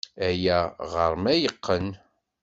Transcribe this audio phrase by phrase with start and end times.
[0.27, 0.59] Aya
[0.91, 1.87] ɣer-m ay yeqqen.